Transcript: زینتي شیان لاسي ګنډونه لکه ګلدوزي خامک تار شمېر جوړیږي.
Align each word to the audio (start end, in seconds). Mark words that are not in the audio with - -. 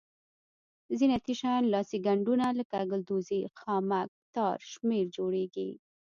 زینتي 0.97 1.33
شیان 1.39 1.63
لاسي 1.73 1.97
ګنډونه 2.05 2.47
لکه 2.59 2.77
ګلدوزي 2.91 3.39
خامک 3.59 4.09
تار 4.35 4.57
شمېر 4.71 5.05
جوړیږي. 5.15 5.69